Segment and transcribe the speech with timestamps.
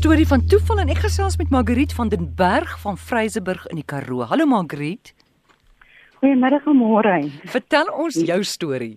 [0.00, 3.84] storie van toeval en ek gesels met Margriet van den Berg van Vryseburg in die
[3.84, 4.24] Karoo.
[4.30, 5.10] Hallo Margriet.
[6.22, 7.18] Goeiemiddag môre.
[7.52, 8.94] Vertel ons jou storie.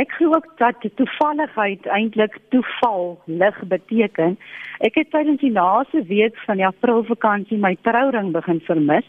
[0.00, 4.38] Ek glo ook dat toevalligheid eintlik toeval lig beteken.
[4.88, 9.04] Ek het tydens die laaste week van die Aprilvakansie my trouring begin vermis.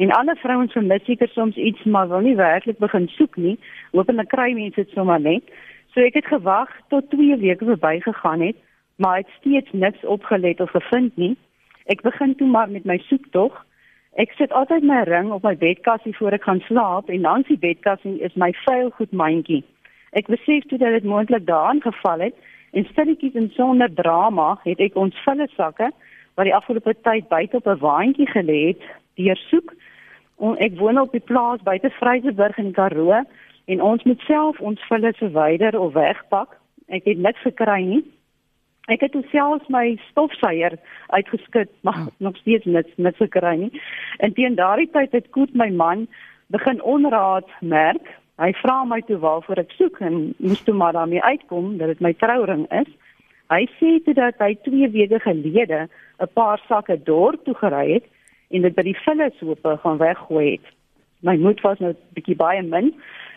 [0.00, 3.58] En alle vrouens vermis seker soms iets maar wil nie werklik begin soek nie.
[3.92, 5.44] Hoopelik kry mense dit sommer net.
[5.92, 8.56] So ek het gewag tot 2 weke verbygegaan het,
[9.00, 11.36] maar het steeds niks opgelet of gevind nie.
[11.84, 13.54] Ek begin toe maar met my soektog.
[14.20, 17.58] Ek sit altyd my ring op my bedkassie voor ek gaan slaap en langs die
[17.58, 19.62] bedkassie is my vuil goed mandjie.
[20.12, 22.36] Ek besef toe dat dit moontlik daarin geval het
[22.76, 25.88] en stilletjies en sonder drama het ek ons volle sakke
[26.36, 28.82] wat die afgelope tyd buite op 'n waantjie gelê het,
[29.16, 29.72] deursoek.
[30.40, 33.24] En ek woon op die plaas buite Vryseburg in Karoo
[33.64, 36.56] en ons moet self ons volle verwyder of wegpak.
[36.88, 38.04] Ek het niks gekry nie.
[38.90, 40.74] Ek het selfs my stofsuier
[41.14, 42.14] uitgeskit, maar oh.
[42.18, 43.82] nog steeds niks niks gekry nie.
[44.18, 46.08] En teen daardie tyd het Koet my man
[46.50, 51.20] begin onraad merk Hy vra my toe waarvoor ek soek en moes toe maar daarmee
[51.20, 52.88] uitkom dat dit my trouring is.
[53.52, 55.88] Hy sê toe dat hy 2 weke gelede
[56.20, 58.06] 'n paar sakke dorp toe gery het
[58.50, 60.66] en dit by die vullishope gaan weggooi het.
[61.20, 62.94] My moed was nou bietjie baie min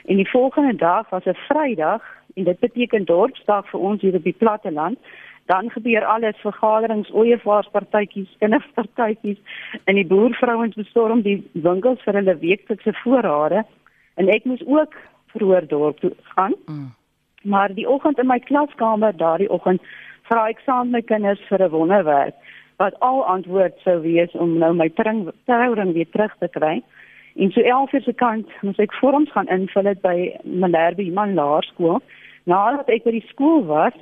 [0.08, 2.02] en die volgende dag was 'n Vrydag
[2.36, 4.98] en dit beteken dorpsdag vir ons hier op die platte land.
[5.46, 9.40] Dan gebeur alles vergaderings, ooievaarspartytjies, kinderpartytjies
[9.84, 13.66] en die boervrouens bestorm die winkels vir hulle weeklikse voorrade
[14.16, 14.96] en ek moes ook
[15.36, 16.56] vroeër dorp toe gaan.
[16.66, 16.94] Mm.
[17.44, 19.84] Maar die oggend in my klaskamer daardie oggend
[20.30, 22.36] vra ek saam met my kinders vir 'n wonderwerk
[22.78, 24.90] wat al antwoord sou wees om nou my
[25.46, 26.82] trouring weer terug te kry.
[27.36, 32.02] En so 11 uur se kant moes ek vorms gaan invul by Malherbe Iman Laerskool.
[32.44, 33.96] Nadat ek by die skool was,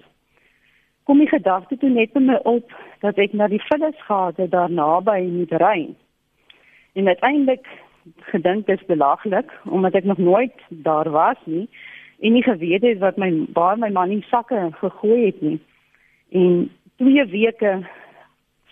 [1.04, 5.22] kom die gedagte toe net in my op dat ek na die vullisgate daar naby
[5.30, 5.90] moet ry.
[6.94, 7.68] En uiteindelik
[8.34, 11.68] gedink dis belaglik omdat ek nog nooit daar was nie
[12.22, 15.60] en nie geweet het wat my waar my man in sakke gegooi het nie.
[16.32, 17.82] En twee weke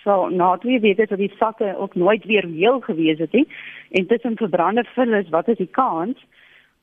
[0.03, 3.47] so na twee weke het die sakke ook nooit weer heel gewees het nie.
[3.91, 6.25] En tussen verbrande vullis, wat is die kans?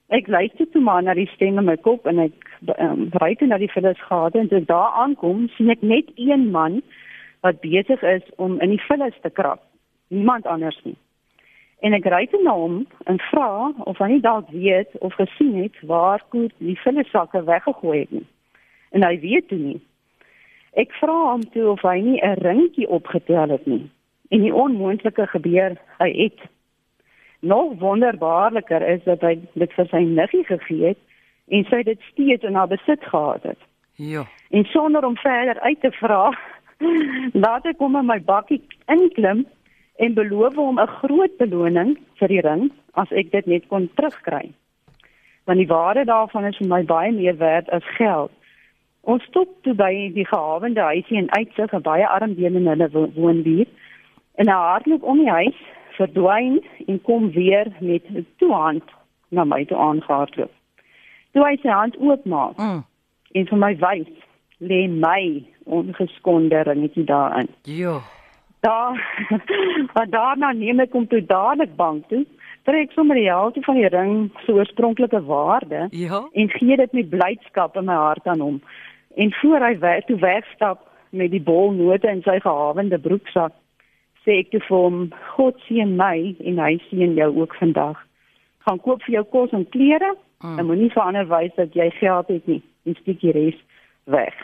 [0.08, 3.48] Ek luister toe maar na die stem in my kop en ek um, ry toe
[3.48, 6.82] na die vullis gade en as daar aankom, sien ek net een man
[7.42, 9.62] wat besig is om in die vullis te krap.
[10.08, 10.96] Niemand anders nie
[11.84, 12.78] en ek ry toe na hom
[13.10, 18.14] en vra of hy dalk weet of gesien het waar Koet die vullesakke weggegooi het
[18.16, 18.26] nie.
[18.96, 19.78] En hy weet toe nie.
[20.80, 23.84] Ek vra hom toe of hy nie 'n ringetjie opgetel het nie.
[24.30, 26.40] En die onmoontlike gebeur, hy het.
[27.46, 31.02] Nog wonderbaarliker is dat hy dit vir sy niggie gegee het
[31.54, 33.60] en sy dit steeds in haar besit gehad het.
[33.96, 34.24] Ja.
[34.50, 36.32] En sonder om verder uit te vra,
[37.44, 38.60] laat ek hom in my bakkie
[38.92, 39.44] inklim
[39.96, 44.52] en beloof hom 'n groot beloning vir die ring as ek dit net kon terugkry.
[45.44, 48.32] Want die waarde daarvan is vir my baie meer werd as geld.
[49.00, 52.88] Ons stop toe by die gehawende huisie en uitsig 'n baie arm deel in hulle
[53.14, 53.68] woonbuurt.
[54.34, 55.58] En hy hardloop om die huis,
[55.96, 58.84] verdwyn en kom weer met 'n toehand
[59.28, 60.52] na my toe aangehardloop.
[61.32, 62.84] Toe hy sy hand oopmaak mm.
[63.32, 64.12] en vir my wys,
[64.58, 67.48] lê my ongeskonde ringetjie daarin.
[67.62, 68.00] Ja
[68.66, 69.18] daar
[69.94, 72.24] maar daarna neem ek hom toe dadelik bank toe
[72.68, 74.14] trek sommer die helfte van die ring
[74.44, 76.22] se oorspronklike waarde ja?
[76.32, 78.58] en gee dit met blydskap in my hart aan hom
[79.14, 83.54] en voor hy weg toe wegstap met die bolnote in sy gehawende broeksak
[84.26, 85.06] sê ek te hom
[85.36, 88.02] God seën my en hy seën jou ook vandag
[88.66, 90.58] gaan koop vir jou kos en klere mm.
[90.58, 93.58] en moenie vir ander wys dat jy geld het nie en steek die res
[94.04, 94.34] weg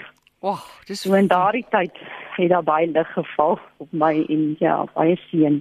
[0.43, 1.99] Och, dis so in daardie tyd
[2.35, 5.61] het daar baie lig geval op my en ja, baie seën.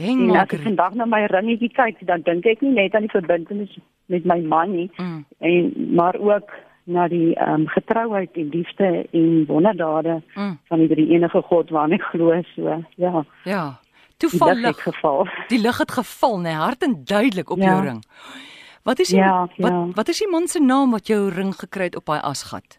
[0.00, 0.46] Heng maar.
[0.46, 3.74] Ek vandag na my ringetjie kyk, dan dink ek nie net aan die verbintenis
[4.08, 5.18] met my man nie, mm.
[5.44, 5.68] en
[5.98, 10.58] maar ook na die ehm um, getrouheid en liefde en wonderdade mm.
[10.68, 12.82] van die drie enige God waarna ek glo so.
[12.96, 13.24] Ja.
[13.44, 13.78] Ja.
[14.16, 15.26] Toevallig geval.
[15.48, 17.64] Die lig het geval, nee, hart en duidelik op ja.
[17.64, 18.02] jou ring.
[18.82, 19.68] Wat is die, ja, ja.
[19.68, 22.78] wat wat is die man se naam wat jou ring gekry het op daai asgat?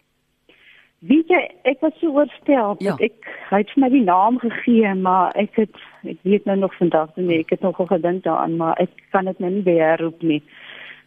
[1.03, 2.75] Weet jy, ek was so oorstel.
[2.79, 2.95] Ja.
[3.03, 7.15] Ek hy het my die naam gegee, maar ek het ek weet nou nog vandag
[7.15, 10.41] nie, ek het nog gedink daaraan, maar ek kan dit nou nie beheer roep nie.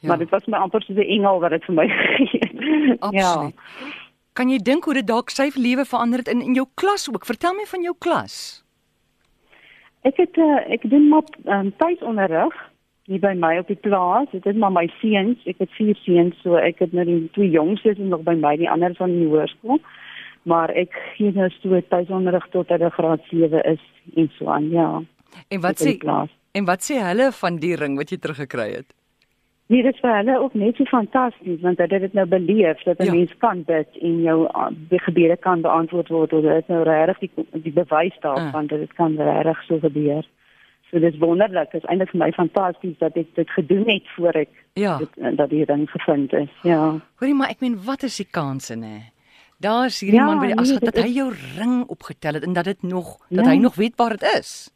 [0.00, 0.08] Ja.
[0.08, 3.00] Maar dit was my amper so 'n engel wat dit vir my gegee het.
[3.00, 3.54] Absoluut.
[3.54, 3.90] Ja.
[4.32, 7.26] Kan jy dink hoe dit dalk sy lewe verander het in in jou klas ook?
[7.26, 8.64] Vertel my van jou klas.
[10.02, 12.54] Ek het uh, ek doen maar um, tuisonderrig
[13.04, 14.26] hier by my op die plaas.
[14.30, 15.38] Dit is maar my seuns.
[15.46, 18.70] Ek het vier seuns, so ek het nou die twee jongstes nog by my, die
[18.70, 19.80] ander van die hoërskool.
[20.46, 23.82] maar ek gee nou so tuisonderrig tot hulle graad 7 is
[24.14, 24.88] en so aan ja
[25.48, 25.96] en wat sê
[26.56, 28.94] en wat sê hulle van die ring wat jy teruggekry het
[29.66, 32.82] Nee, dit is vir hulle ook net so fantasties want hulle het dit nou beleef
[32.82, 33.12] dat 'n ja.
[33.12, 37.30] mens kan dit en jou ah, gebede kan beantwoord word of dit nou regtig die,
[37.52, 38.68] die bewys daarvan uh.
[38.68, 40.26] dat dit kan regtig so gebeur.
[40.90, 41.70] So dit is wonderlik.
[41.70, 44.96] Dit is eintlik vir my fantasties dat ek dit gedoen het voor ek ja.
[44.98, 46.52] dit, eh, dat hier dan gevind is.
[46.62, 47.00] Ja.
[47.18, 49.10] Hoorie maar ek meen wat is die kanse nê?
[49.58, 52.52] Daar's hierdie ja, man by die as nee, dat hy jou ring opgetel het en
[52.52, 53.36] dat dit nog ja.
[53.36, 54.70] dat hy nog weet waar dit is.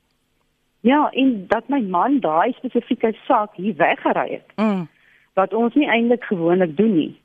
[0.81, 4.53] Ja, en dat my man daai spesifieke saak hier weggery het.
[4.57, 4.89] Mm.
[5.35, 7.21] Wat ons nie eintlik gewoonlik doen nie.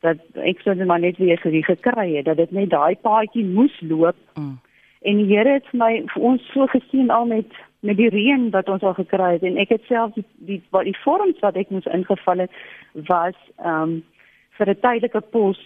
[0.00, 3.80] Dat ek sou net maar net weer gekry het dat dit net daai paadjie moes
[3.80, 4.18] loop.
[4.34, 4.58] Mm.
[5.00, 7.52] En die Here het my vir ons so gesien al met
[7.86, 10.88] met die reën wat ons al gekry het en ek het self die die wat
[10.88, 12.60] die vorms wat ek moes ingevul het
[13.10, 13.96] was ehm um,
[14.58, 15.60] vir 'n tydelike pos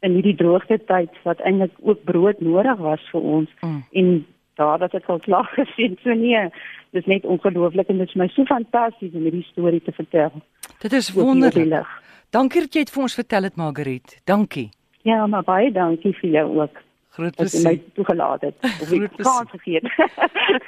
[0.00, 3.82] in hierdie droogte tyd wat eintlik ook brood nodig was vir ons mm.
[3.92, 4.26] en
[4.60, 6.44] daar dat ek al klaar gesien so nee
[6.92, 10.40] dis net ongelooflik en dit is my so fantasties om hierdie storie te vertel
[10.84, 11.98] dit is wonderlik
[12.30, 14.70] dankie dat jy dit vir ons vertel het Margriet dankie
[15.08, 16.82] ja maar baie dankie vir jou ook
[17.12, 17.60] Groot plesier.
[17.60, 18.54] Jy my toegelaat het.
[19.20, 19.84] Kan vergeet.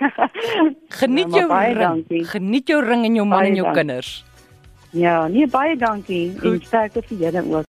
[1.01, 1.79] Geniet ja, jou ring.
[1.81, 2.25] Dankie.
[2.35, 3.81] Geniet jou ring en jou man baie en jou dankie.
[3.81, 4.11] kinders.
[4.93, 6.27] Ja, nee baie dankie.
[6.37, 6.61] Goed.
[6.61, 7.71] En sterkte vir julle ook.